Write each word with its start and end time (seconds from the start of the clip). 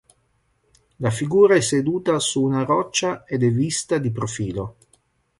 La 0.95 1.11
figura 1.11 1.53
è 1.53 1.61
seduta 1.61 2.17
su 2.17 2.41
una 2.41 2.63
roccia 2.63 3.23
ed 3.23 3.43
è 3.43 3.51
vista 3.51 3.99
di 3.99 4.09
profilo. 4.09 4.77